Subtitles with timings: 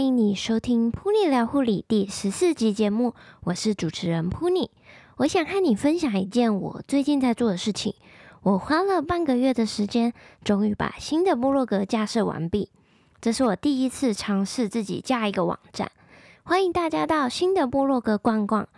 [0.00, 3.14] 欢迎你收听《噗妮聊护理》第十四集节目，
[3.44, 4.70] 我是主持人噗妮。
[5.18, 7.94] 我想和你分享一件我最近在做的事情。
[8.40, 12.70] 我花了半个月的时间，终于把新的部落格架设完毕。
[13.20, 15.92] 这是我第一次尝试自己架一个网站，
[16.44, 18.70] 欢迎大家到新的部落格逛逛。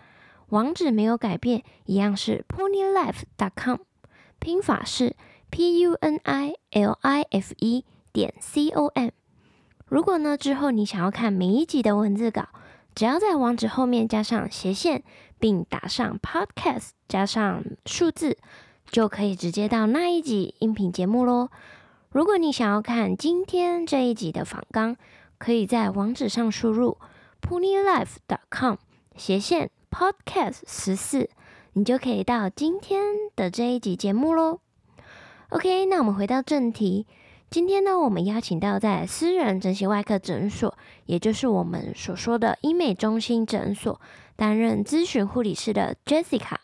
[0.48, 3.78] 网址没有改变，一样是 punilife.com，
[4.40, 5.14] 拼法是
[5.50, 9.10] p u n i l i f e 点 c o m。
[9.92, 12.48] 如果呢，之后你想要看每一集的文字稿，
[12.94, 15.02] 只要在网址后面加上斜线，
[15.38, 18.38] 并打上 podcast 加上数字，
[18.90, 21.50] 就可以直接到那一集音频节目喽。
[22.08, 24.96] 如果你想要看今天这一集的访纲，
[25.36, 26.96] 可以在网址上输入
[27.42, 28.76] punilife.com
[29.14, 31.28] 斜线 podcast 十四，
[31.74, 33.02] 你就可以到今天
[33.36, 34.60] 的这一集节目喽。
[35.50, 37.06] OK，那我们回到正题。
[37.52, 40.74] 今天呢，我们邀请到在私人整形外科诊所，
[41.04, 44.00] 也就是我们所说的医美中心诊所，
[44.36, 46.56] 担任咨询护理师的 Jessica，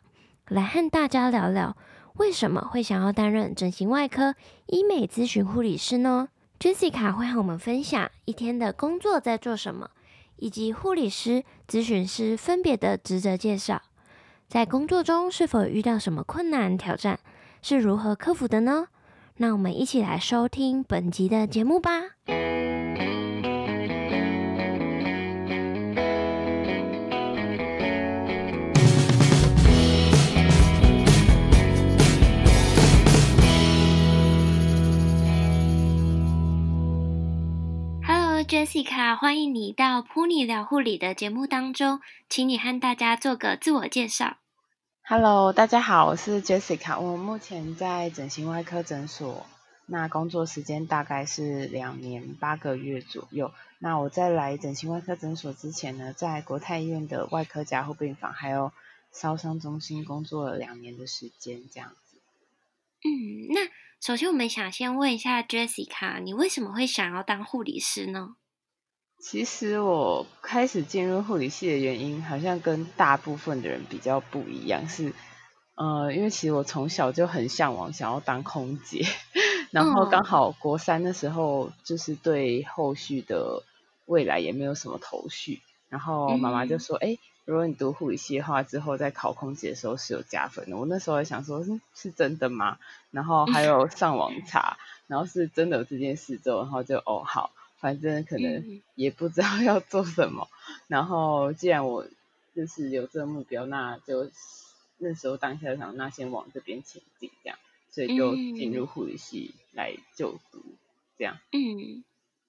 [0.47, 1.77] 来和大家聊聊
[2.14, 9.91] 为什么会想要担任整形外科医美咨询护理师呢？Jessica 会和我们分享一天的工作在做什么，
[10.36, 13.83] 以及护理师、咨询师分别的职责介绍，
[14.48, 17.20] 在工作中是否遇到什么困难挑战，
[17.61, 18.86] 是如何克服的呢？
[19.41, 21.91] 那我们一起来收听本集的节目吧。
[38.02, 44.39] Hello Jessica，欢迎你到 Pony 聊护理的节目当中，请你和大家做个自我介绍。
[45.11, 49.47] Hello，大家好，我是 Jessica，我目前在整形外科诊所，
[49.87, 53.51] 那工作时间大概是两年八个月左右。
[53.79, 58.70] 那我在来整形外科诊所之前呢，在国泰医院的外科加护病房还有
[59.11, 62.18] 烧伤中心工作了两年的时间，这样子。
[63.02, 63.61] 嗯，那
[64.02, 68.36] 首先我们想先问一下 Jessica，你为什么会想要当护理师呢？
[69.20, 75.12] 其实我开始进入护理系的原因，好像跟大部分的人比较不一样，是，
[75.74, 79.05] 呃，因为其实我从小就很向往想要当空姐，
[79.70, 83.64] 然后刚好国三的时候，就是对后续的
[84.06, 90.77] 未来也没有什么头绪，然后妈妈就说，哎、嗯，如果你读护理系的话，之后在考空姐的时候是有加分的。
[90.77, 92.79] 我那时候还想说，是是真的吗？
[93.11, 97.50] 然后还有上网查，然后是真的有这件事之后，然后就哦好。
[97.80, 102.06] 反正可能也不知道 要做什么，嗯、然后既然我
[102.55, 104.30] 就是有这个目标，那就
[104.98, 107.58] 那时候当下想，那先往这边前进，这样，
[107.90, 110.62] 所以就进入护理系来就读，
[111.17, 111.38] 这样。
[111.52, 112.02] 嗯，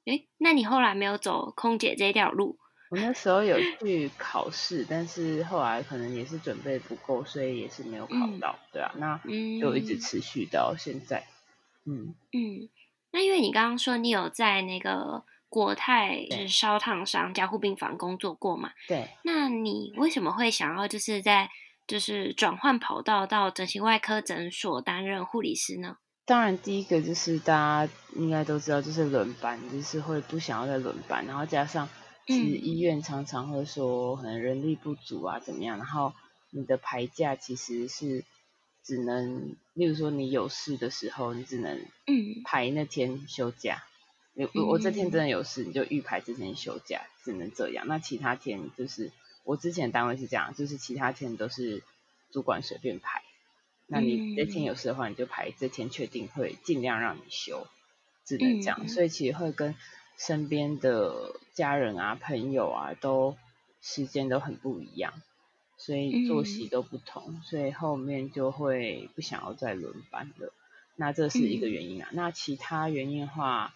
[0.05, 2.57] 诶，那你后来没有走空姐这条路？
[2.89, 9.21] 我那时候有去考试，但是后来可能也是准备不够，所以也是没有考到，嗯、对啊，那
[9.61, 11.27] 就一直持续到现在。
[11.85, 12.67] 嗯嗯。
[13.11, 18.71] 那因为你刚刚说你有在那个国泰就是烧烫伤加护病房工作过嘛？
[18.87, 19.09] 对。
[19.23, 21.49] 那你为什么会想要就是在
[21.87, 25.97] 就是转换跑道到整形外科诊所担任护理师呢？
[26.25, 31.89] 当然，第一个就是大家应该都知道，就是轮班，就是会不想要再轮班，然后加上
[32.27, 36.13] 其实医院常常会说可能人力不足啊怎么样，然后
[36.51, 38.23] 你的排假其实是。
[38.89, 41.79] 只能，例如说你有事的时候，你只能
[42.43, 43.83] 排那天休假。
[44.33, 47.85] 我、嗯、我这天真的有事，你就预排这天休假，只能这样。
[47.87, 49.11] 那其他天就是
[49.43, 51.83] 我之前单位是这样，就是其他天都是
[52.31, 53.21] 主管随便排。
[53.85, 57.67] 那你这天有事的话，你就排这天确定会尽量让你休，
[58.25, 58.87] 只能这样。
[58.87, 59.75] 所以其实会跟
[60.17, 63.37] 身边的家人啊、朋友啊，都
[63.83, 65.13] 时间都很不一样。
[65.79, 70.53] 所以作息都不同，嗯，所以后面就会不想要再轮班了。
[70.97, 72.09] 那这是一个原因啊。
[72.11, 73.73] 嗯、那其他原因的话，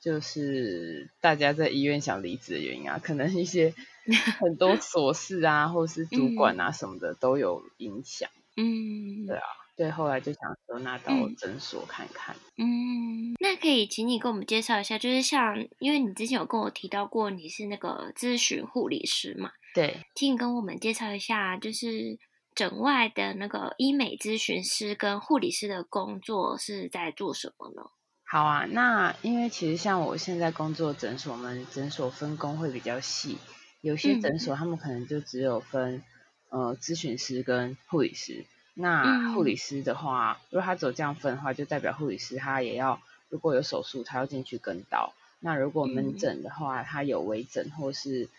[0.00, 3.74] 就是大家在医院想离职的原因啊，可能一些
[4.40, 8.30] 很多琐事啊，或是主管啊什么的都有影响。
[8.56, 9.44] 嗯，对啊，
[9.76, 12.34] 对，后来就想说，那到诊所看看。
[12.56, 19.50] 嗯，那可以请你跟我们介绍一下，就是像，因为你之前有跟我提到过，你是那个咨询护理师嘛？
[19.76, 22.18] 对，请你跟我们介绍一下，就是
[22.54, 27.90] 诊外的那个医美咨询师跟护理师的工作是在做什么呢？
[28.24, 33.36] 好啊，那因为其实像我现在工作诊所，我们诊所分工会比较细，
[33.82, 36.02] 有些诊所他们可能就只有分、
[36.48, 38.46] 嗯、呃咨询师跟护理师。
[38.72, 45.12] 那护理师的话，如果他走这样分的话，就代表护理师他也要，如果有手术，他要进去跟刀。
[45.40, 48.30] 那如果门诊的话，他有微整或是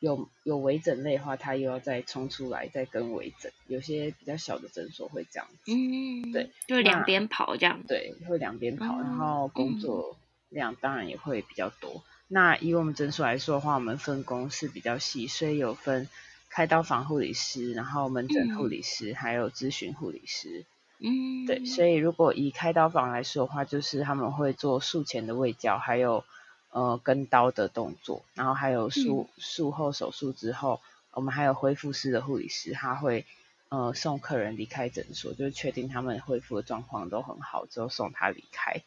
[0.00, 3.52] 有有微整类的话，它又要再冲出来再跟微整。
[3.68, 10.16] 有些比较小的诊所会这样子，嗯，对，就两边跑这样，对，会两边跑，嗯、然后工作
[10.48, 12.02] 量当然也会比较多。
[12.26, 16.08] 那以我们诊所来说的话，我们分工是比较细，所以有分
[16.48, 20.64] 开刀房护理师，然后门诊护理师，嗯、还有咨询护理师。
[21.02, 26.24] 嗯，对，所以如果以开刀房来说的话，就是他们会做术前的卫教，还有
[26.70, 30.80] 呃跟刀的动作，然后还有术术后手术之后，
[31.12, 33.26] 我们还有恢复师的护理师，他会
[33.68, 38.82] 呃送客人离开诊所，就是确定他们恢复的状况都很好之后送他离开。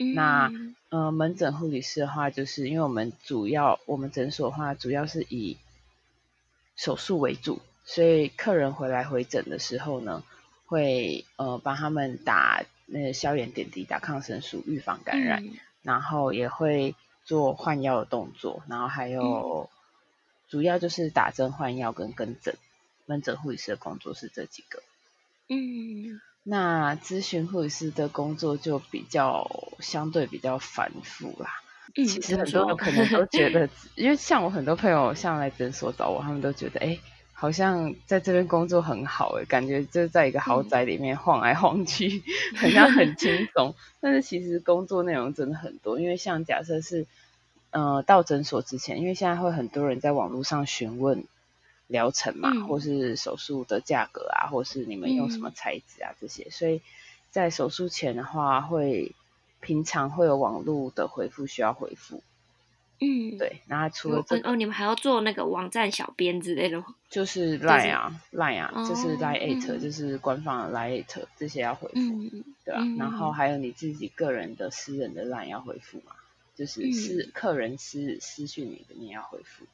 [0.00, 0.52] 嗯、那
[0.90, 5.56] 呃，门诊护理师的话，就是因为我们主要我们诊所的话，主要是以
[6.76, 10.22] 手术为主，所以客人回来回诊的时候呢，
[10.66, 16.94] 会呃帮他们打那个消炎点滴、打抗生素，预防感染，嗯、然后也会
[17.28, 19.68] 做换药的动作，然后还有、嗯、
[20.48, 22.56] 主要就是打针、换药跟跟诊。
[23.04, 24.82] 门诊护理师的工作是这几个。
[25.48, 26.20] 嗯。
[26.42, 29.46] 那咨询护理师的工作就比较
[29.80, 31.50] 相对比较繁复啦。
[31.94, 36.98] 嗯，其实很多人可能都觉得， 因为像我很多朋友像来诊所找我，他们都觉得，哎，
[37.40, 42.22] 好像在这边工作很好，诶，感觉就在一个豪宅里面晃来晃去，
[42.56, 43.74] 好像很轻松。
[44.00, 47.06] 但是其实工作内容真的很多，因为像假设是，
[47.70, 51.24] 呃，到诊所之前，因为现在会很多人在网络上询问。
[51.90, 56.82] 疗程嘛，嗯、或是手术的价格啊，或是你们用什么材质啊、嗯、这些，所以
[57.30, 59.14] 在手术前的话，会
[59.62, 62.22] 平常会有网络的回复需要回复。
[63.00, 63.60] 嗯，对。
[63.66, 66.86] 然后除了这个、哦，你们还要做那个网站小编之类的吗？
[67.08, 72.82] 就是 Line 啊，Line 啊，就是 Line at，、哦、就是官方的 Line at，这些要回复，嗯、对吧、啊？
[72.84, 76.12] 嗯、然后还有你自己个人的私人的 Line 要回复嘛，
[76.56, 79.64] 就是私、嗯、客人私私讯你的你也要回复。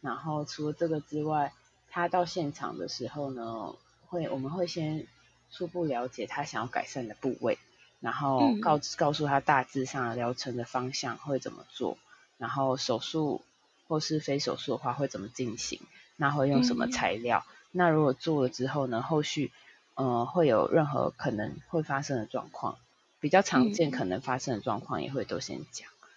[0.00, 1.52] 然后除了这个之外，
[1.90, 3.74] 他到现场的时候呢，
[4.06, 5.06] 会我们会先
[5.50, 7.58] 初步了解他想要改善的部位，
[8.00, 11.96] 然后告、嗯、告诉他大致上疗程的方向会怎么做，
[12.38, 13.42] 然后手术
[13.88, 15.80] 或是非手术的话会怎么进行，
[16.16, 17.44] 那会用什么材料？
[17.48, 19.52] 嗯、那如果做了之后呢，后续
[19.94, 22.78] 呃会有任何可能会发生的状况，
[23.20, 25.88] 比较常见可能发生的状况也会都先讲。
[25.88, 26.08] 嗯、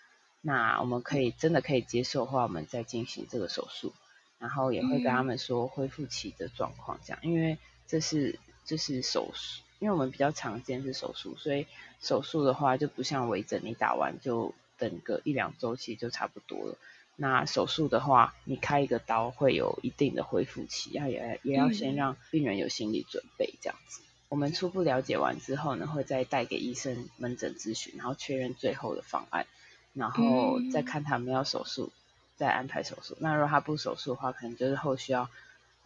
[0.42, 3.94] 那我们可以真的可以接受的话，我们再进行这个手术。
[4.40, 11.66] 然后也会跟他们说恢复期的状况，这样，因为这是这是手术，因为我们比较常见是手术，所以
[12.02, 16.78] 手术的话就不像微整，你打完就等个一两周期就差不多了。
[17.16, 24.02] 那手术的话，你开一个刀会有一定的恢复期，要也也要先让病人有心理准备，这样子。
[24.30, 29.48] 我们初步了解完之后呢，会再带给医生门诊咨询，然后确认最后的方案，
[29.94, 31.92] 然后再看他们要手术。
[32.36, 33.18] 再安排手术。
[33.20, 35.28] 那如果他不手术的话，可能就是后续要，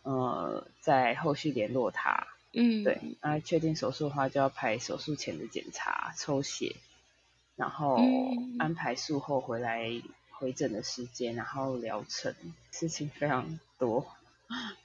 [0.03, 2.27] 呃，在后续联络他。
[2.51, 2.99] 嗯，对。
[3.21, 6.75] 那确定手术的话，就要排手术前的检查、抽血，
[7.61, 7.99] 然后
[8.57, 9.89] 安排术后回来
[10.31, 12.33] 回诊的时间，然后疗程，
[12.71, 14.03] 事情非常多。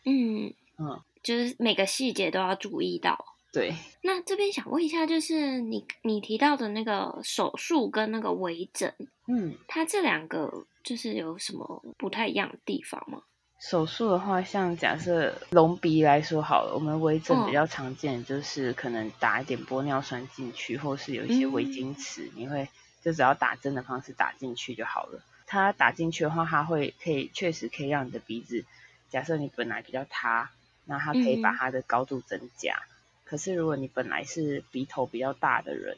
[0.04, 3.24] 嗯 嗯，就是每个细节都要注意到。
[3.50, 3.74] 对。
[4.02, 8.92] 那这边想问一下，就是你你提到的那个手术跟那个微整，
[9.26, 10.66] 嗯，它这两个。
[10.86, 13.20] 就是有什么不太一样的地方吗？
[13.58, 22.68] 手术的话，像假设隆鼻来说好了，我们微整比较常见，就是可能打一点玻尿酸进去，或是有一些微晶瓷，嗯、你会
[23.02, 25.22] 就只要打针的方式打进去就好了。
[25.46, 28.64] 它打进去的话，它会可以确实可以让你的鼻子，
[29.08, 30.50] 假设你本来比较塌，
[30.84, 32.74] 那它可以把它的高度增加。
[32.74, 32.92] 嗯、
[33.24, 35.96] 可是如果你本来是鼻头比较大的人，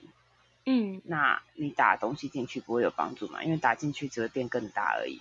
[0.65, 3.43] 嗯，那你打东西进去不会有帮助嘛？
[3.43, 5.21] 因为打进去只会变更大而已。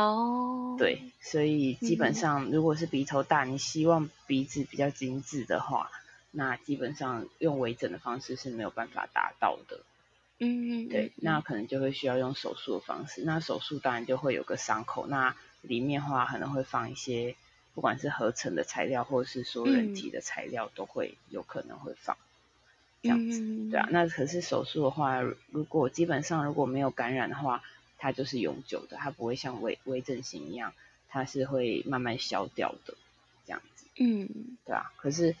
[0.00, 5.90] 哦，对，所以基本上如果是鼻头大，嗯、你希望鼻子比较精致的话，
[6.30, 9.80] 那基本上用微整的方式是没有办法达到的。
[10.38, 13.22] 嗯，对，那可能就会需要用手术的方式。
[13.24, 17.36] 那手术当然就会有个伤口，那里面的话可能会放一些，
[17.74, 22.16] 不管是合成的材料或者是说人体的材料，都会有可能会放。
[23.02, 27.62] 这样子，嗯、对啊，那可是手术的话，如果基本上如果没有感染的话，
[28.00, 30.72] 它就是永久的，它不会像微微整形一样，
[31.08, 32.94] 它是会慢慢消掉的，
[33.46, 33.86] 这样子。
[33.98, 34.90] 嗯，对啊。
[34.96, 35.36] 可是，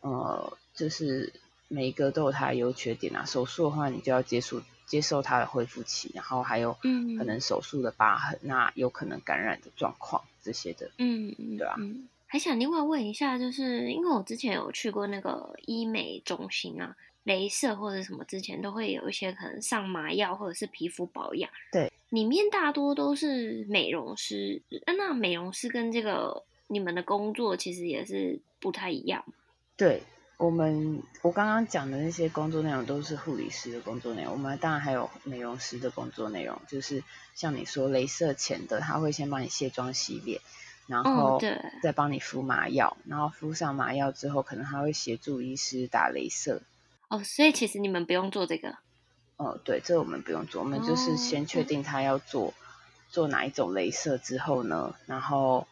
[0.00, 1.32] 呃，就是
[1.68, 3.26] 每一个都有它的优缺点啊。
[3.26, 6.72] 手术的话，你就要接受接受它的恢复期，然后还有
[7.18, 10.90] 可能手术的疤痕，嗯、那有可能感染的状况这些的。
[10.96, 11.74] 嗯，对啊。
[11.78, 21.50] 嗯还想另外问一下，就是因为我之前有去过那个医美中心啊，镭射或者什么之前都会有一些可能上麻药或者是皮肤保养。
[21.72, 21.90] 对。
[22.10, 29.24] 里面大多都是美容师，那美容师跟这个你们的工作其实也是不太一样。
[29.76, 30.02] 对。
[30.38, 37.02] 我们我刚刚讲的那些工作内容都是护理师的工作内容，我们当然还有美容师的工作内容，就是
[37.34, 40.40] 像你说镭射前的，他会先帮你卸妆洗脸，
[40.86, 41.40] 然后
[41.82, 46.62] 再帮你敷麻药，然后敷上麻药之后，可能还会协助医师打镭射。
[47.08, 48.76] 哦，所以其实你们不用做这个。
[49.38, 52.52] 哦，对，这个我们不用做，我们就是先确定他要做
[53.08, 55.66] 做哪一种镭射之后呢，然后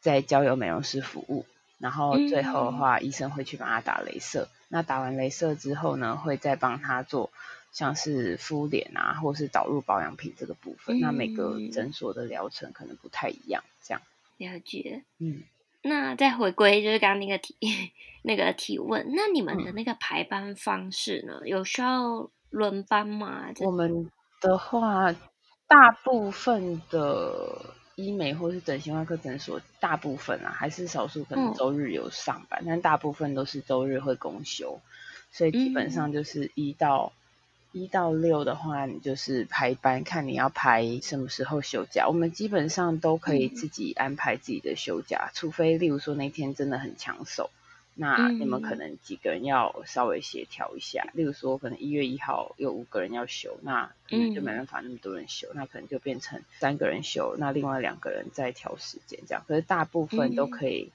[0.00, 1.44] 再交由美容师服务。
[1.78, 4.48] 然后最后的话，嗯、医生会去帮他打镭射。
[4.68, 7.30] 那打完镭射之后呢，会再帮他做
[7.72, 10.98] 像是敷脸啊，或是导入保养品这个部分。
[10.98, 14.00] 嗯、那每个诊所的疗程可能不太一样，这样。
[14.38, 15.02] 了解。
[15.18, 15.42] 嗯。
[15.82, 17.56] 那再回归就是刚刚那个提
[18.22, 21.40] 那个提问，那你们的那个排班方式呢？
[21.42, 23.52] 嗯、有需要轮班嘛？
[23.60, 25.12] 我们的话，
[25.66, 27.74] 大部分的。
[27.96, 34.80] 医美或是整形外科诊所，大部分啊还是少数可能周日有上班，嗯、但大部分都是周日会公休，
[35.30, 37.12] 所以基本上就是一到
[37.70, 42.08] 一、嗯、到六的话，你就是排班，看你要排什么时候休假。
[42.08, 47.50] 我们基本上都可以自己安排自己的休假，嗯、除非例如说那天真的很抢手。
[47.96, 59.44] 那你们可能几个人要稍微协调一下，嗯、例如说可能一月一号有五个人要休，那可能就没办法那么多人休，嗯、那可能就变成三个人休，那另外两个人再调时间这样。
[59.46, 60.90] 可是大部分都可以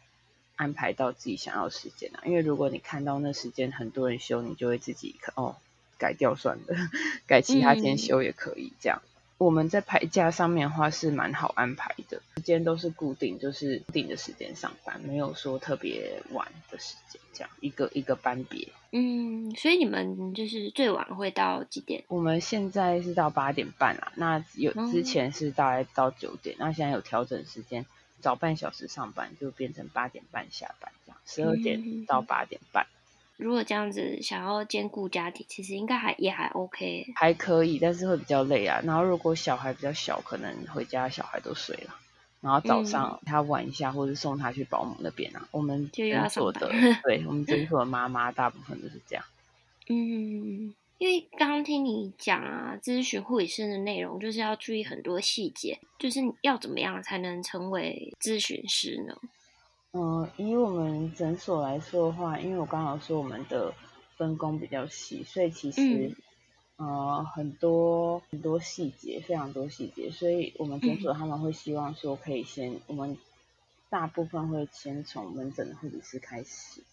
[0.58, 5.56] 安排到自己想要的时间啊，嗯、因为如果你看到那时间很多人休，你就会自己哦
[5.98, 6.76] 改掉算了，
[7.28, 9.02] 改其他天休也可以这样。
[9.40, 18.68] 我们在排假上面的话是蛮好安排的，时间都是固定，就是固定的时间上班，没有说特别晚的时间，这样一个一个班别。
[18.92, 22.04] 嗯，所以你们就是最晚会到几点？
[22.10, 27.86] 我们现在是到八点半啦，那有之前是大概到九点，那、嗯、现在有调整时间，
[28.20, 32.84] 早半小时上班就变成八点半下班，这样十二点到八点半。
[32.84, 32.99] 嗯
[33.40, 38.82] 如果这样子想要兼顾家庭，其实应该还也还 OK，还可以，但是会比较累啊。
[38.84, 41.96] 然后如果小孩比较小，可能回家小孩都睡了，
[42.42, 45.48] 然后早上他玩一下，或者送他去保姆那边啊。
[45.52, 46.70] 我们诊所的，
[47.06, 49.24] 对， 我们诊所的妈妈大部分都是这样。
[49.88, 59.16] 嗯，因为刚刚听你讲啊，咨询护理师的内容就是要注意很多细节，就是要怎么样才能成为咨询师呢？
[59.92, 63.74] 嗯，以我们诊所来说的话，因为我刚好说我们的
[64.18, 66.16] 分工比较细，所以其实，
[66.78, 73.18] 嗯、呃，很多很多细节，非常多细节，所以我们诊所他们会希望说可以先，嗯、我们
[73.90, 76.84] 大部分会先从门诊的护理师开始，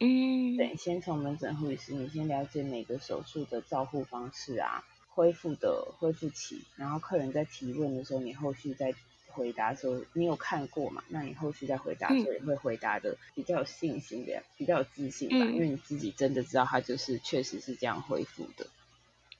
[0.00, 8.94] 嗯，对，先从门诊护理师，你先了解每个手术的照护方式啊，恢复的恢复期，然后客人在提问的时候，你后续再。
[9.30, 11.04] 回答说，你有看过嘛？
[11.08, 18.66] 那你后续再回答的时候，也会回答的比较有信心的，比较有自信吧，嗯、因为你自己真的知道他就是确实是这样恢复的。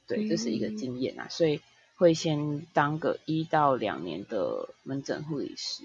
[0.07, 1.61] 对，这是一个经验啊，嗯、所以
[1.97, 5.85] 会先当个一到两年的门诊护理师，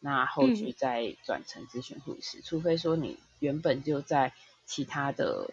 [0.00, 4.32] 那后续再转成咨询护理师，嗯、除非说你原本就在
[4.66, 5.50] 其他的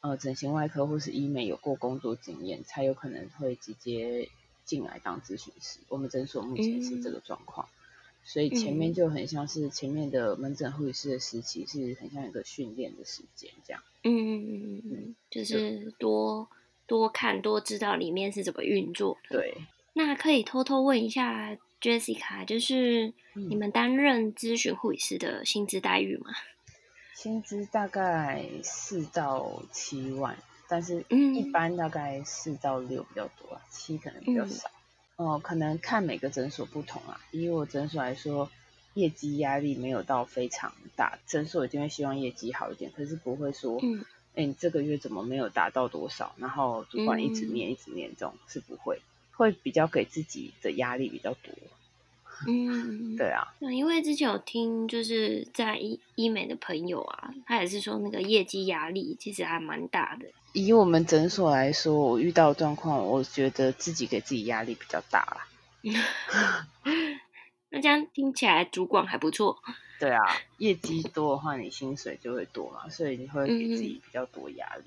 [0.00, 4.28] 呃整形外科或是医美有过工作经验，才有可能会直接。
[4.64, 7.78] 进来当咨询师，我们诊所目前是这个状况，嗯、
[8.24, 13.82] 所以前面就很像是前面的门诊护理师的时期，是很像一个训练的时间这样。
[14.04, 16.48] 嗯嗯嗯嗯，就是多
[16.86, 19.38] 多看多知道里面是怎么运作的。
[19.38, 19.56] 对，
[19.94, 26.30] 那可以偷偷问一下 Jessica，就是你们担任咨询护理师的薪资待遇吗？
[27.14, 30.36] 薪资大概四到七万。
[30.72, 34.70] 但是，一般大概四到六比较多啊，七可能比较少。
[35.16, 37.20] 哦、嗯呃，可能看每个诊所不同啊。
[37.30, 38.50] 以我诊所来说，
[38.94, 44.02] 业绩压力没有到非常大，诊所一定会希望业绩好一点，可是不会说，嗯，
[44.34, 46.34] 哎，你这个月怎么没有达到多少？
[46.38, 49.02] 然后主管一直念，一直念，这种是不会，
[49.32, 51.52] 会比较给自己的压力比较多。
[52.48, 60.24] 嗯，对啊，那因为之前有听就是在医医美的朋友啊，他也是说那个业绩压力其实还蛮大的。
[60.52, 65.46] 以我们诊所来说，我遇到状况，我觉得自己给自己压力比较大啦。
[67.70, 69.62] 那这样听起来主管还不错。
[69.98, 70.20] 对啊，
[70.58, 74.84] 业绩多的话，你薪水就会多嘛，所以你会给自己比较多压力。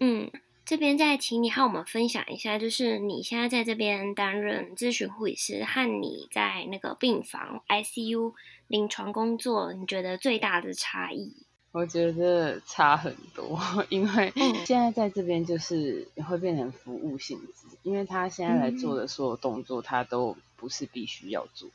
[0.00, 0.30] 嗯。
[0.64, 8.34] 这边再请你和我们分享一下，就是你现在在这边担任咨询护理师，和你在那个病房 ICU
[8.66, 11.46] 临床工作，你觉得最大的差异？
[11.78, 13.56] 我觉得差很多，
[13.88, 14.32] 因为
[14.66, 21.68] 现在在这边就是会变成服务性质，因为他现在来做的所有动作，他都不是必须要做。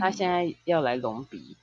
[0.00, 1.56] 他现在要来隆鼻，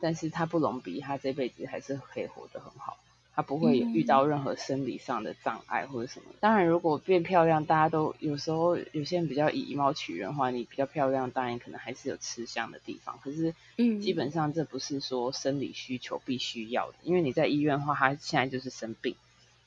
[0.00, 2.98] 但是他不隆鼻，他这辈子还是可以活得很好。
[3.36, 6.26] 他不会遇到任何生理上的障碍或者什么。
[6.40, 13.18] 当然，如果变漂亮，大家都有时候有些人比较以貌取人的话，你比较漂亮，当然可能还是有吃香的地方。
[13.22, 13.54] 可是，
[14.00, 19.14] 基本上这不是说生理需求必须要的，因为你在医院的话，他现在就是生病，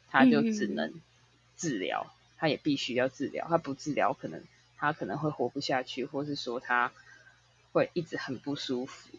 [0.09, 0.91] 他就只能
[1.55, 4.41] 治疗，他也必须要治疗，他不治疗，可能
[4.77, 6.91] 他可能会活不下去，或是说他
[7.71, 9.09] 会一直很不舒服。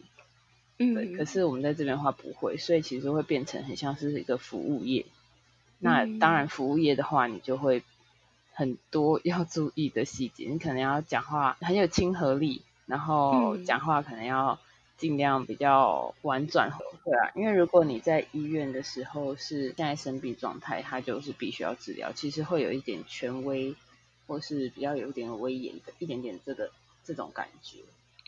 [0.93, 5.05] 对，可是我们在这边的话不会，所以其实会变成很像是一个服务业。
[5.79, 7.83] 那当然，服务业的话，你就会
[8.53, 14.59] 很多要注意的细节，你可能要讲话很有亲和力，然后讲话可能要
[14.97, 16.71] 尽量比较婉转。
[17.03, 23.75] 对啊，因为如果你在医院的时候是现在生病状态，他就是必须要治疗，其实会有一点权威，
[24.27, 26.69] 或是比较有一点威严的一点点这个
[27.03, 27.79] 这种感觉。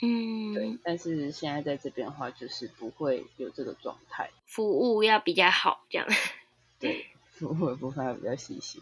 [0.06, 6.06] 嗯，对，但是现在在这边的话，就是不会有这个状态，服务要比较好，这样。
[6.78, 8.82] 对，服务的部分要比较细心。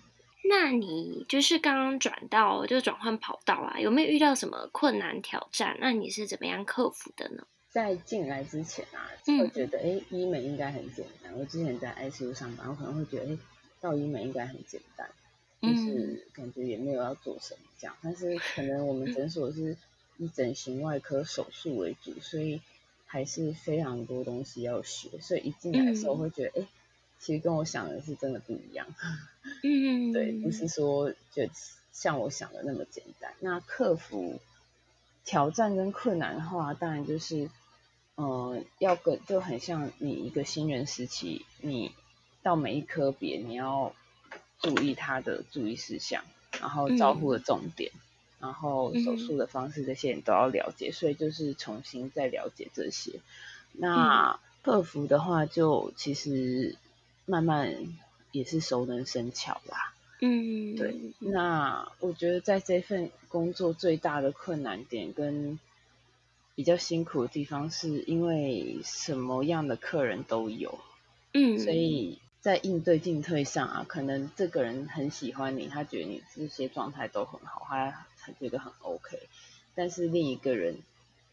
[0.50, 5.78] 那你就是刚刚转到，就转换跑道啊，有没有遇到什么困难挑战？
[5.80, 7.46] 那你是怎么样克服的呢？
[7.70, 11.32] 在进来之前啊，会觉得哎、嗯，医美应该很简单。
[11.38, 13.38] 我之前在 ICU 上班，我可能会觉得哎，
[13.80, 15.08] 到医美应该很简单，
[15.62, 17.96] 就是感觉也没有要做什么这样。
[18.02, 19.78] 但是可能我们诊所是。
[20.22, 22.62] 以整形外科手术为主，所以
[23.08, 25.10] 还是非常多东西要学。
[25.20, 26.68] 所以一进来的时候会觉得，哎、嗯，
[27.20, 28.86] 其实跟我想的是真的不一样。
[29.64, 31.50] 嗯，对，不是说就
[31.92, 33.34] 像我想的那么简单。
[33.40, 34.40] 那克服
[35.26, 37.50] 挑战跟困难的话，当然就是，
[38.16, 41.92] 嗯、呃，要跟就很像你一个新人时期，你
[42.44, 43.96] 到每一科别你要
[44.60, 46.24] 注意他的注意事项，
[46.60, 47.92] 然后照护的重点。
[47.96, 48.00] 嗯
[48.42, 53.20] 然后手术的方式，这些你都要了解，嗯，所以就是重新再了解这些。
[53.74, 56.76] 那克服的话，就其实
[57.26, 57.76] 慢慢
[58.32, 59.94] 也是熟能生巧啦。
[60.22, 60.96] 嗯，对。
[61.20, 65.60] 那我觉得在这份工作最大的困难点跟
[66.56, 70.80] 比较辛苦的地方，是因为什么样的客人都有。
[71.34, 78.08] 嗯，所以在应对进退上啊，可能这个人很喜欢你，他觉得你这些状态都很好，他。
[78.22, 79.20] 他觉得很 OK，
[79.76, 80.78] 但是另一个人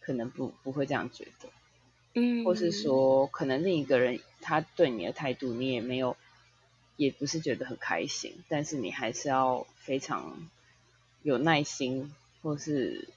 [0.00, 1.48] 可能不不会这样觉得，
[2.14, 6.16] 嗯，或是说可能另一个人他对你的态度你也没有，
[6.96, 10.48] 也不是觉得很开心，但是你还是要非常
[11.22, 13.08] 有耐心，或是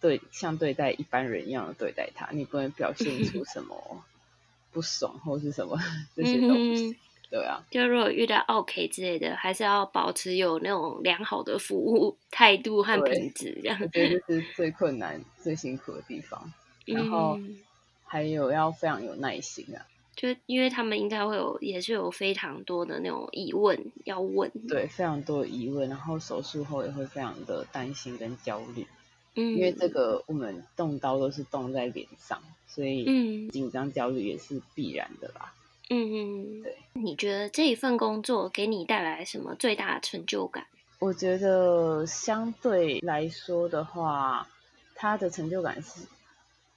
[0.00, 4.04] 对像对待一般人一样的对待他，你不能表现出什么
[4.72, 5.78] 不爽或是什么
[6.14, 6.96] 这些都不行。
[7.28, 13.78] 对啊，就如果遇到 OK 之类的，还是要保持有那种良好的服务态度和品质，这样。
[13.82, 16.52] 我觉得这是最困难、最辛苦的地方。
[16.84, 17.36] 然后
[18.04, 19.84] 还有要非常有耐心啊，
[20.14, 24.48] 就因为他们应该会有，也是有非常多的那种疑问要问。
[24.68, 28.86] 对，非常多的疑问，然后手术后也会非常的担心跟焦虑。
[29.34, 35.52] 嗯，因为这个我们动刀都是动在脸上，所以紧张焦虑也是必然的啦。
[35.52, 36.76] 嗯嗯嗯，对。
[36.94, 40.66] 你觉得这一份工作给你带来什么最大的成就感？
[40.98, 44.48] 我觉得相对来说的话，
[44.94, 46.00] 他的成就感是，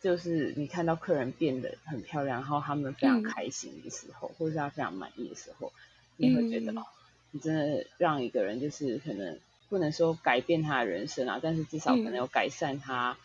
[0.02, 5.72] 就是你看到客人变得很漂亮，然后他们非常开心的时候，嗯、或者是他非常满意的时候，
[6.18, 6.86] 你会觉得、嗯、哦，
[7.32, 13.18] 你真的让一个人就是可能不能说改变他的人生啊，但是至少可能有改善他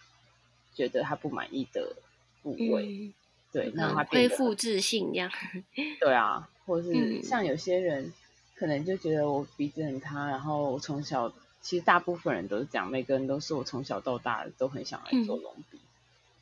[0.76, 1.96] 觉得他不满意的
[2.42, 2.86] 部位。
[2.86, 3.14] 嗯
[3.54, 5.30] 对，让他恢复自信这样。
[6.00, 8.12] 对啊，或是像有些人，
[8.56, 15.80] 可能就觉得我鼻子很塌，然后我从小，其实大部分人都是讲，每个人都是我从小到大都很想来做隆鼻，嗯，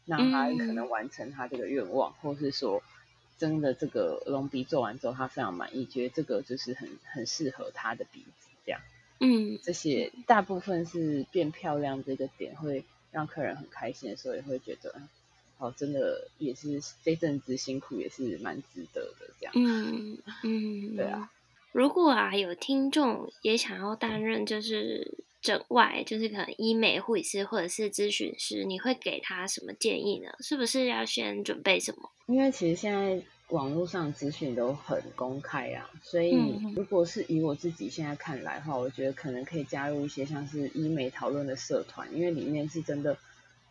[0.07, 2.83] 那他可能完成他这个愿望，或是说
[3.37, 8.81] 真的这个隆鼻做完之后，他非常满意，觉得这个就是很很适合他的鼻子这样。
[9.21, 14.95] 嗯，这些大部分是变漂亮这个点会让客人很开心的时候，也会觉得。
[15.63, 19.53] 哦，真的也是这阵子辛苦也是蛮值得的，这样。
[19.55, 21.31] 嗯嗯，对啊。
[21.71, 30.33] 如果啊有听众也想要担任就是整外，就是可能医美护理师或者是咨询师，你会给他什么建议呢？
[30.41, 32.11] 是不是要先准备什么？
[32.27, 36.37] 因为其实现在网络上资讯都很公开啊，所以
[36.75, 43.17] 如果是以我自己现在看来的话，我觉得可能可以加入一些像是医美讨论的社团，因为里面是真的。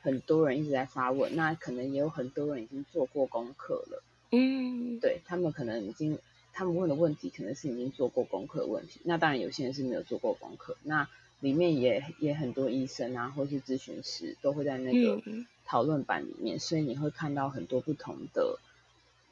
[0.02, 4.04] 很多人一直在发问，那可能也有很多人已经做过功课了。
[4.32, 6.18] 嗯，对，他们可能已经
[6.54, 11.08] 他们问的问题可能是已经做过功课的问题，那当然有些人是没有做过功课，那
[11.40, 15.22] 里面也也很多医生啊，或是咨询师都会在那个
[15.66, 18.60] 讨论版里面，所以你会看到很多不同的，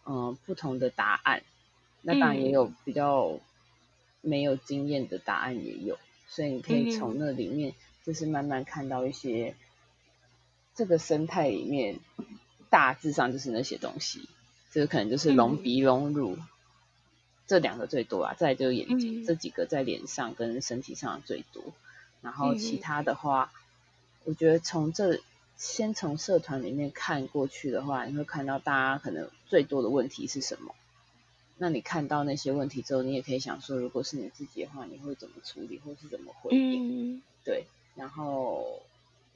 [0.05, 1.43] 嗯、呃，不同的答案。
[2.01, 3.39] 那当然也有比较
[4.21, 9.55] 没有经验的答案也有，所以你可以从那里面就是慢慢看到一些
[10.79, 11.99] 这个生态里面
[12.69, 14.29] 大致上就是那些东西，
[14.71, 16.37] 就是可能就是隆鼻隆乳。
[17.47, 21.61] 这两个最多啊，再就是眼睛，嗯、这几个在脸上跟身体上最多。
[22.21, 23.59] 然后其他的话，嗯、
[24.23, 25.19] 我觉得从这
[25.57, 30.73] 先从社团里面看过去的话，你会看到大家可能最多的问题是什么。
[31.57, 37.17] 那你看到那些问题之后，你也可以想说，如果是你自己的话，你会怎么处理，或是怎么回应？
[37.17, 37.65] 嗯、对，
[37.95, 38.81] 然后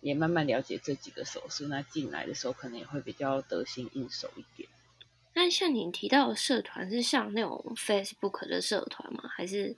[0.04, 4.68] 也慢慢了解这几个手术，那进来的时候可能也会比较得心应手一点。
[5.34, 9.24] 那像你提到的社团是像那种 Facebook 的社团吗？
[9.30, 9.76] 还是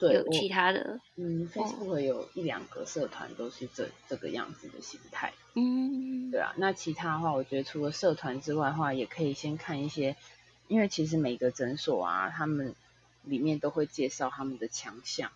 [0.00, 0.98] 有其他的？
[1.16, 5.32] 嗯，Facebook 有一两个社团都是这这个样子的形态。
[5.54, 6.54] 嗯，对啊。
[6.56, 10.16] 那其他的话，我觉得除了社团之外的话，也可以先看一些，
[10.66, 12.74] 因为其实每个诊所啊，他们
[13.22, 15.30] 里面都会介绍他们的强项，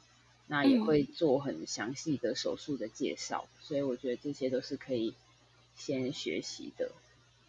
[0.49, 5.15] 那也会做很详细的手术的介绍，嗯、所以我觉得这些都是可以
[5.77, 6.93] 先学习的。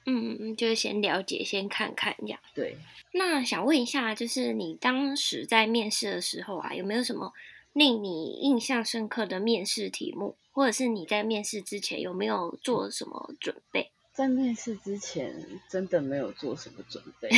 [0.06, 2.40] 嗯，就是先了解，先看看这样。
[2.56, 2.78] 对。
[3.12, 7.34] 那想问一下，就是你当时在面试的时候啊，有没有什么
[7.74, 13.92] 令你印象深刻的面试题目，或者是你在面试之前有没有做什么准备？
[14.14, 17.30] 在面试之前真的没有做什么准备，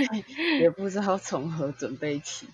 [0.62, 2.46] 也不知道从何准备起。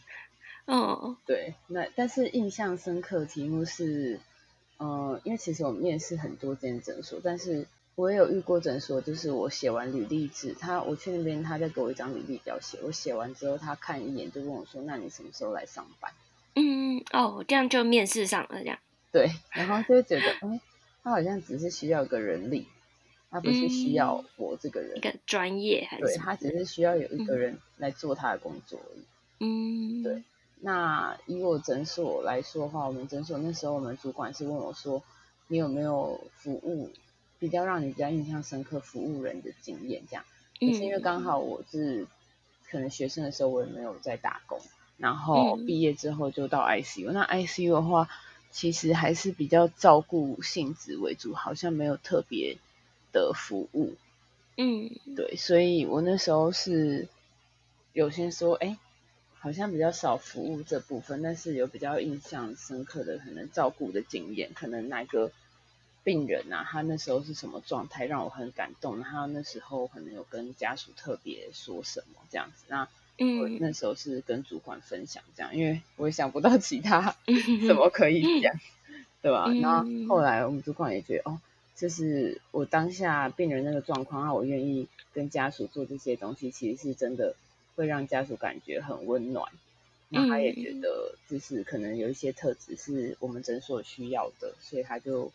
[0.69, 1.17] 哦。
[1.27, 4.21] 对，那但是印象深刻的题目是，
[4.77, 7.67] 呃，因为其实我面试很多间诊所，但是。
[7.99, 16.13] 我也有遇过诊所，就是我写完履历纸，他我去那边，他再给我一张履历表写，我写完之后，他看一眼就问我说：“那你什么时候来上班？”
[16.55, 18.79] 嗯，哦，这样就面试上了，这样。
[19.11, 20.61] 对，然后就会觉得，哎，
[21.03, 22.69] 他好像只是需要一个人力，
[23.33, 26.05] 他不是需要我这个人，一个专业还是？
[26.05, 29.03] 对，他只是需要有一个人来做他的工作而已。
[29.41, 30.23] 嗯，对。
[30.61, 35.03] 那以我诊所来说的话，我们诊所那时候我们主管是问我说
[35.49, 36.90] ：“你有没有服务？”
[37.40, 40.25] 比较让你比较印象深刻服务人的经验，这样，
[40.59, 42.05] 可是因为刚好我是
[42.68, 44.61] 可能学生的时候我也没有在打工，
[44.97, 48.09] 然后毕业之后就到 ICU，那 ICU 的话
[48.51, 52.59] 其实还是比较照顾性质为主，好像没有特别
[53.12, 53.94] 的服务，
[54.57, 57.07] 嗯，对，所以我那时候是
[57.92, 58.77] 有些说，哎，
[59.40, 65.31] 好像比较少服务这部分，但是有比较印象深刻的可能照顾的经验，可能哪个。
[66.05, 69.03] 病人啊，他那时候是什么状态，让我很感动。
[69.03, 72.64] 他那时候可能有跟家属特别说什么这样子。
[72.68, 72.88] 那
[73.42, 77.14] 我那时候是跟主管分享这样，因为我也想不到其他
[77.66, 78.55] 怎么可以讲，
[79.20, 79.53] 对吧？
[79.61, 81.40] 然后后来我们主管也觉得，哦，
[81.77, 87.35] 就是我当下病人那个状况，让我愿意跟家属做这些东西，其实是真的
[87.79, 89.51] 会让家属感觉很温暖。
[90.11, 95.33] 那他也觉得，就是可能有一些特质是我们诊所需要的，所以他就。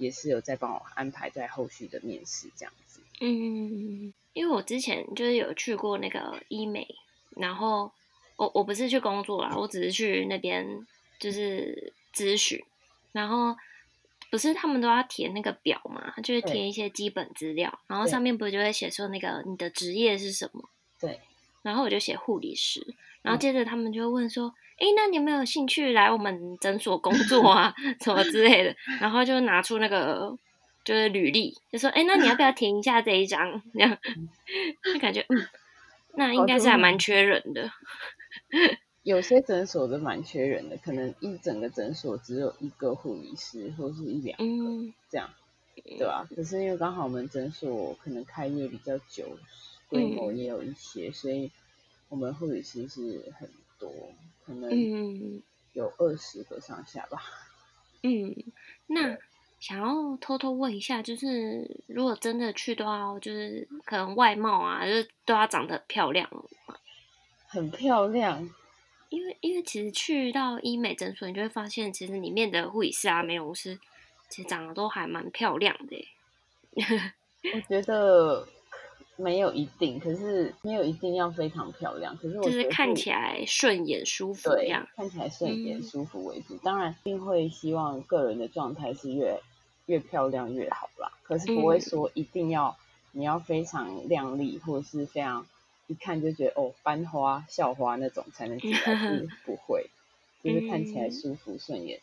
[0.00, 3.00] 也是有在帮我安排在后续的面试这样子。
[3.20, 6.86] 嗯，因为我之前就是有去过那个医美，
[7.30, 7.90] 然后
[8.36, 10.86] 我我不是去工作啦，我只是去那边
[11.18, 12.62] 就是咨询，
[13.10, 13.56] 然后
[14.30, 20.70] 不是他们都要填那个表嘛，就是填一些基本资料，然后上面不是就会写说那个你的职业是什么？
[21.00, 21.18] 对。
[21.62, 24.54] 然后我就写护理师，然后接着他们就会问说。
[24.80, 27.74] 哎，那你有没有兴趣来我们诊所工作啊？
[28.00, 30.38] 什么之类的，然后就拿出那个
[30.84, 33.98] 就是履历，就说：“哎，那你要不要填一下这一张？”这样，
[34.94, 35.48] 就感觉嗯，
[36.14, 37.72] 那应该是还蛮缺人的。
[39.02, 45.28] 有些诊所都蛮缺人的，可能一整个诊所只有一个护理师，或是一两个、嗯、这样，
[45.98, 46.24] 对吧？
[46.36, 49.36] 可是因为刚好我们诊所可能开业比较久，
[49.88, 51.50] 规模也有一些，嗯、所以
[52.08, 53.92] 我们护理师是很多。
[54.44, 55.42] 可能
[55.74, 57.22] 有二十个上下吧。
[58.02, 58.34] 嗯，
[58.86, 59.18] 那
[59.60, 66.30] 想要偷偷问一下，就是如果真的去都要，就是可能外貌啊，就是都要长得很漂亮。
[67.46, 68.48] 很漂亮，
[69.10, 73.78] 因为因为其实去到医美诊所，你就会发现，其实里面的护理师啊、美容师，
[74.30, 76.08] 其实长得都还蛮漂亮的。
[77.54, 78.48] 我觉得。
[79.20, 82.16] 没有一定，可是没有一定要非常漂亮。
[82.16, 86.54] 可是我觉得就是看起来顺眼舒服，对，看起来顺眼舒服为主。
[86.54, 89.40] 嗯、当然，一定会希望个人的状态是越
[89.86, 91.10] 越漂亮越好啦。
[91.24, 92.68] 可是不会说一定要、
[93.12, 95.44] 嗯、你要非常靓丽，或者是非常
[95.88, 99.90] 一看就觉得哦，班花、校花那种才能 进来，是不会，
[100.44, 102.00] 就是看起来舒服顺眼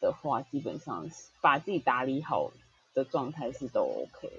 [0.00, 2.52] 的话，基本上是把自己打理好
[2.94, 4.30] 的状态是都 OK，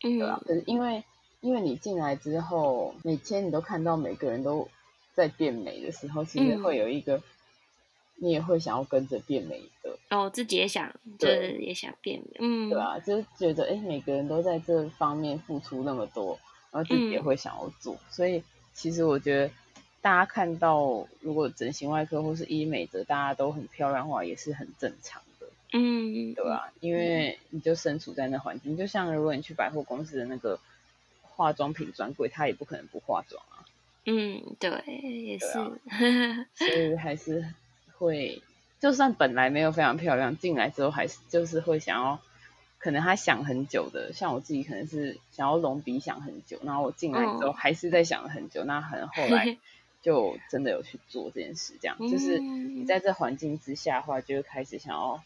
[0.00, 0.40] 对啊？
[0.46, 1.02] 可是因为
[1.44, 4.66] 因为你进来之后，每天你都看到每个人都
[5.12, 7.22] 在变美的时候，其实会有一个。
[8.16, 9.98] 你也会想要跟着变美的。
[10.08, 16.38] 哦，自己也想，对，也想变美，嗯，对啊，就是觉得哎，每个人都在这方面付出那么多，
[16.70, 18.40] 然后自己也会想要做，嗯、所以
[18.72, 19.50] 其实我觉得
[20.00, 26.72] 大家看到如果整形外科或是医美的大家都很漂亮的话，也是很正常的，嗯，对吧？
[26.78, 30.58] 因为你就身处在那环境，就像如果你去百货公司的那个
[31.36, 33.66] 化妆品专柜，他也不可能不化妆啊，
[34.06, 34.70] 嗯，对，
[35.02, 37.44] 也是，啊、所以还是。
[37.96, 38.42] 会，
[38.80, 42.20] 就算本来没有非常漂亮，进来之后还是就是会想要，
[42.78, 49.56] 可能他想很久的，像我自己可能是想要隆鼻想很久，然后我进来之后还是在想了很久，哦、那可能后来
[50.02, 55.22] 就真的有去做这件事，这样、嗯、就是你在这环境之下的话，就会开始想要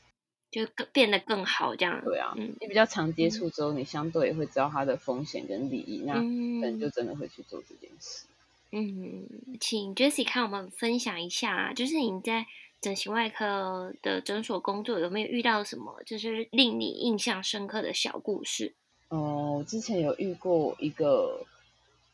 [0.50, 2.02] 就更变得更好这样。
[2.04, 8.26] 对啊，嗯、你比较常接触之后，你相对也会知道它的风险跟利益，嗯、那可能就真的会去做这件事。
[8.70, 9.26] 嗯，
[9.60, 12.46] 请 Jessie 看我们分享一下，就是你在
[12.80, 18.74] 整形外科的诊所工作，有没有遇到什么就是令你印象深刻的小故事？
[19.08, 21.46] 哦，我之前有遇过一个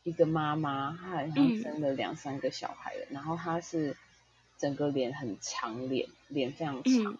[0.03, 3.97] 一个妈妈，她好像生了两三个小孩了，嗯、然后她是
[4.57, 7.17] 整个脸很长脸，脸非常长，嗯、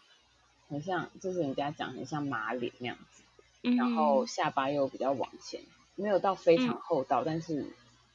[0.69, 3.23] 很像就是人家讲很像马脸那样子，
[3.63, 5.61] 嗯、然后下巴又比较往前，
[5.95, 7.65] 没有到非常厚道，嗯、但是。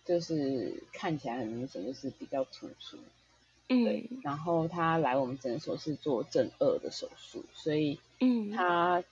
[0.02, 2.96] 就是看起来很明显，就是比较突出，
[3.68, 4.10] 嗯，对。
[4.22, 9.04] 然后他来我们诊所是做正颚的手术，所以，嗯，他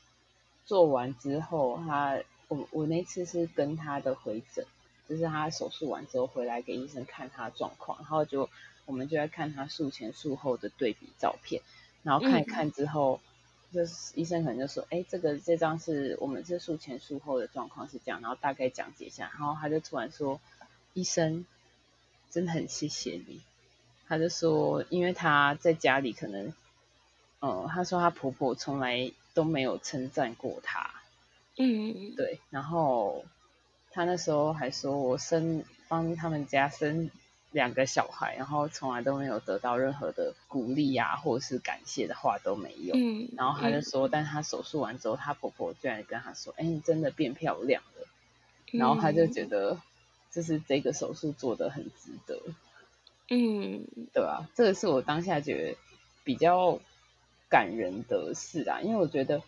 [0.65, 4.65] 做完之后，他我我那次是跟他的回诊，
[5.09, 8.51] 就是他手术完之后回来给医生看他的状况，然后就
[8.85, 11.63] 我们就在看他术前术后的对比照片，
[12.03, 13.28] 然后看一看之后，嗯、
[13.73, 20.41] 就是医生可能就说，哎，这个这张是我们这术前术后的状况是这样，然后大概讲解一下，然后他就突然说。
[20.95, 21.47] 医生
[22.29, 23.41] 真的很谢谢你，
[24.09, 26.53] 他就说，因为他在家里可能，
[27.39, 30.91] 呃，他说他婆婆从来都没有称赞过他，
[31.57, 33.25] 嗯，对，然后
[33.93, 37.11] 他那时候还说我生帮他们家生
[37.51, 48.07] 两个小孩，然后从来都没有得到任何的鼓励呀、啊，或者是感谢的话都没有，嗯，然后他就说，但他手术完之后，他婆婆居然跟他说，哎，你真的变漂亮了，
[48.73, 49.81] 然后他就觉得。
[50.31, 52.39] 就是这个手术做的很值得，
[53.31, 54.47] 嗯，对啊？
[54.55, 55.79] 这个是我当下觉得
[56.23, 56.79] 比较
[57.49, 59.43] 感人的事啊，因为我觉得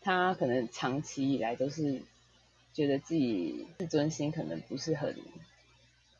[0.00, 2.02] 他可能长期以来都是
[2.74, 5.16] 觉得自己自尊心可能不是很，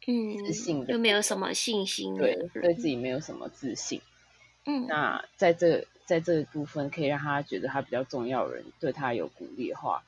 [0.06, 4.00] 嗯，自信的，就没有什么信心，对，对自己没有什么自信，
[4.64, 10.02] 嗯，那在这在这个部分可以让他觉得他比较重要的人对他有鼓励的话。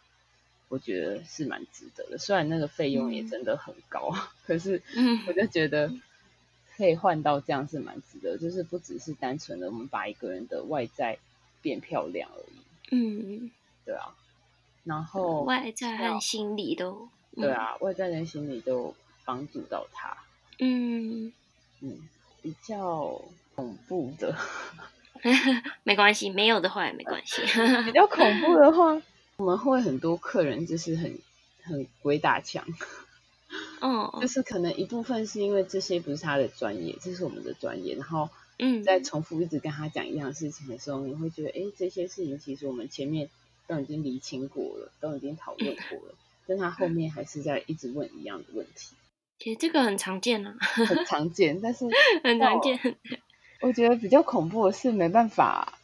[0.70, 4.82] 我觉得是蛮值得的，虽然那个费用也真的很高， 嗯、可是
[5.26, 5.90] 我就觉得
[6.76, 11.16] 可以换到这样是蛮值得，就是不只是单纯的我们把一个人的外在
[11.62, 12.58] 变漂亮而已。
[12.90, 13.50] 嗯，
[13.86, 14.14] 对啊。
[14.84, 18.94] 然后外在和心理都对啊，外在跟心理都
[19.28, 20.16] 帮助到他。
[20.58, 21.30] 嗯
[21.82, 22.08] 嗯，
[22.40, 23.20] 比较
[23.54, 24.34] 恐怖的，
[25.84, 27.42] 没关系，没有的话也没关系。
[27.84, 29.02] 比较恐怖的话。
[29.36, 31.18] 我们会很多客人就是很
[31.62, 32.64] 很鬼打墙，
[33.80, 43.28] 哦，就是可能一部分是因为这些不是他的专业，这是我们的专业，然后嗯，在重复一直跟他讲一样事情的时候，你会觉得，哎，这些事情其实我们前面
[43.68, 46.14] 都已经厘清过了，都已经讨论过了，
[46.48, 48.96] 但他后面还是在一直问一样的问题。
[49.38, 51.86] 其实这个很常见啊，很常见，但是
[52.24, 52.78] 很常见。
[53.60, 55.78] 我觉得比较恐怖的是没办法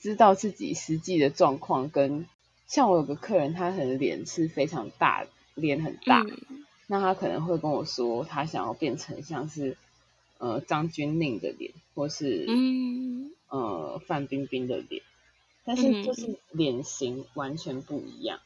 [0.00, 2.26] 知道自己实际的状况跟。
[2.66, 5.24] 像我有个客人，他可能脸是非常大，
[5.54, 9.78] 脸很大，嗯、那他可能会跟我说，他想要变成像是
[10.36, 15.02] 呃张钧甯的脸，或是嗯呃范冰冰的脸，
[15.64, 18.38] 但是就是脸型完全不一样。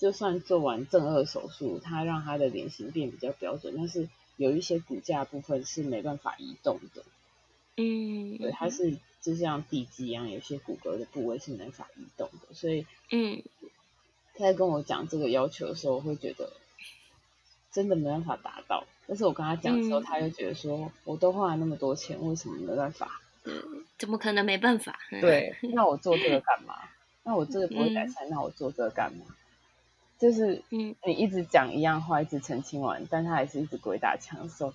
[0.00, 7.02] 嗯、就算做完正颌手术，他让他的脸型变比较标准，但是有一些骨架部分是没办法移动的。
[7.76, 8.96] 嗯，对，他是。
[9.22, 13.42] 就像地基一样，有些骨骼的部位是没法移动的，所以，嗯，
[14.32, 16.50] 他在跟我讲这个要求的时候，我会觉得
[17.70, 18.86] 真的没办法达到。
[19.06, 23.20] 但是我跟他讲的时候，嗯、他又觉得说，我都花了那么多钱，为什么没办法？
[23.44, 24.98] 嗯，怎么可能没办法？
[25.20, 26.76] 对，那我做这个干嘛？
[27.22, 29.26] 那我这个不会改善，嗯、那我做这个干嘛？
[30.20, 34.74] 就是嗯，你一直讲一样话，一直澄清完，但他还是一直鬼打墙的时候，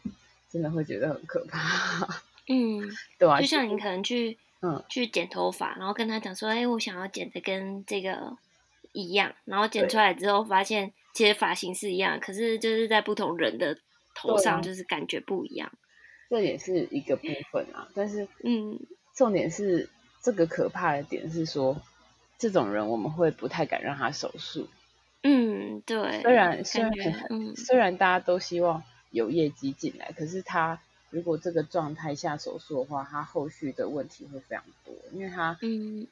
[0.49, 2.07] 真的会觉得很可怕。
[2.47, 2.81] 嗯，
[3.19, 8.35] 对啊，就像你可能去嗯去剪头发，然后跟他讲说，哎、欸，我想要剪的跟这个
[8.91, 13.77] 一样，然后剪出来之后发现其实发型是一样，可是就是在不同人的
[14.15, 15.71] 头上就是感觉不一样。
[16.27, 18.79] 这也是一个部分啊，但是嗯，
[19.13, 19.87] 重点是
[20.23, 21.79] 这个可怕的点是说，
[22.39, 24.67] 这种人我们会不太敢让他手术。
[25.27, 26.21] 嗯，对。
[26.21, 30.79] 虽然虽然很、嗯、 虽然大家都希望有业绩进来，可是他。
[31.11, 36.07] 如果这个状态下手术的话，他后续的问题会非常多，因为他嗯，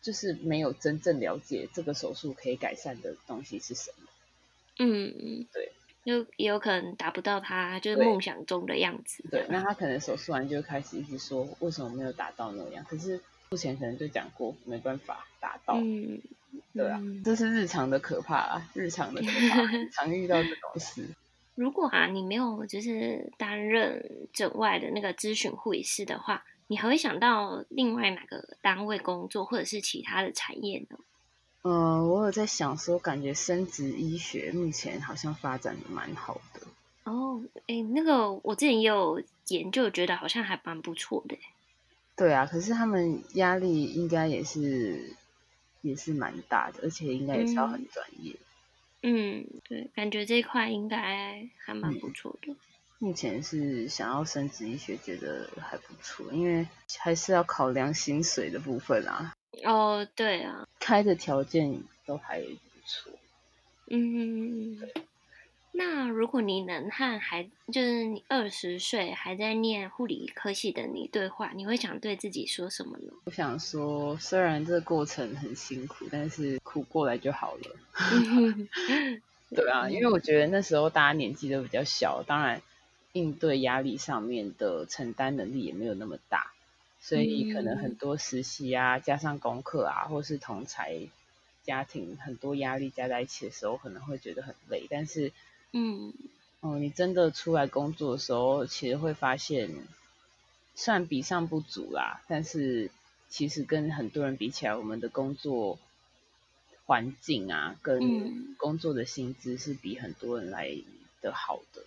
[0.00, 4.08] 就是没有真正了解这个手术可以改善的东西是什么。
[4.78, 5.72] 嗯嗯，对，
[6.06, 9.22] 就也有可能达不到他就是梦想中的样子。
[9.30, 15.74] 对，对，那他可能手术完就开始一直说为什么没有达到那样，可是目前可能就讲过没办法达到。
[15.76, 16.20] 嗯，
[16.74, 21.08] 对啊，嗯，这是日常的可怕啊，日常的可怕， 常遇到这种事。
[21.54, 30.98] 如果啊，你没有就是担任整外的那个咨询护理师的话，你还会想到另外哪个单位工作，或者是其他的产业呢？
[31.62, 36.60] 嗯、呃，我有在想说，感觉生殖医学目前好像发展的蛮好的。
[37.10, 41.36] 哦，哎，那个我之前也有研究，觉得好像还蛮不错的。
[42.18, 45.14] 对啊，可是他们压力应该也是
[45.80, 48.32] 也是蛮大的，而且应该也是要很专业。
[49.02, 52.56] 嗯嗯，对，感觉这一块应该还蛮不错的。
[52.98, 56.66] 目前是想要生殖医学，觉得还不错，因为
[56.98, 59.32] 还是要考量薪水的部分啊。
[59.64, 63.12] 哦，对啊，开的条件都还不错。
[63.86, 64.76] 嗯。
[65.80, 73.12] 那如果你能和还就是你二十岁还在念护理科系的你对话，你会想对自己说什么呢？
[73.26, 77.76] 我想说，虽然这个过程很辛苦，但是苦过来就好了。
[79.54, 82.60] 对啊，因为我觉得那时候大家年纪都比较小，当然
[83.12, 86.50] 应对压力上面的承担能力也没有那么大，
[87.00, 90.98] 所以可能很多实习啊，加上功课啊，或是同才
[91.62, 95.30] 家庭很多压力加在一起的时候，可能会觉得很累，但是。
[95.72, 96.12] 嗯，
[96.60, 99.70] 哦，你真的出来工作的时候，其实会发现，
[100.74, 102.90] 虽然比上不足啦，但是
[103.28, 105.78] 其实跟很多人比起来，我们的工作
[106.86, 110.74] 环境啊，跟工作的薪资是比很多人来
[111.20, 111.82] 的好的。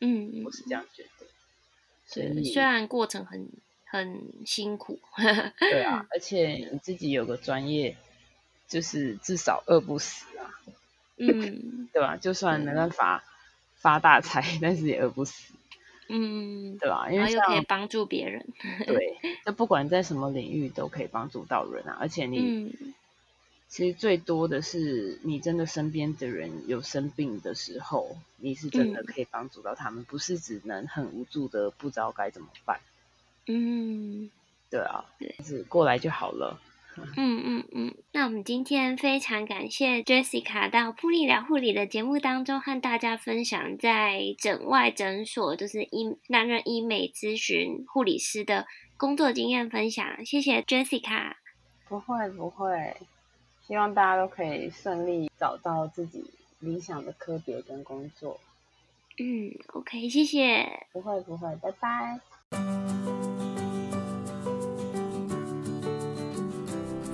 [0.00, 1.26] 嗯，我是这样觉得。
[2.06, 3.48] 所以虽然过程很
[3.84, 5.00] 很辛苦，
[5.58, 7.96] 对啊，而且你自己有个专业，
[8.68, 10.54] 就是至少饿不死啊。
[11.18, 12.16] 嗯， 对吧？
[12.16, 13.24] 就算没办法
[13.76, 15.52] 发大财， 但是也饿不死。
[16.08, 17.10] 嗯，对吧？
[17.10, 18.46] 因为又可以帮助别人。
[18.86, 21.96] 对，那不管在什么领域都可以帮助到人啊。
[22.00, 22.94] 而且 你，嗯、
[23.68, 32.80] 其实最多的是你真的身边的人有生病的时候，你是真的可以帮助到他们，嗯、不是只能很无助的不知道该怎么办。
[33.46, 34.30] 嗯，
[34.70, 36.58] 对啊，对，就是过来就好了。
[37.16, 51.34] 嗯嗯嗯，那我们今天非常感谢 Jessica 到噗妮聊护理的节目当中和大家分享在整外诊所就是医担任医美咨询护理师的工作经验分享，谢谢 Jessica。
[51.88, 52.96] 不会不会，
[53.66, 56.24] 希望大家都可以顺利找到自己
[56.60, 58.38] 理想的科别跟工作。
[59.18, 60.86] 嗯，OK，谢谢。
[60.92, 63.27] 不会不会，拜拜。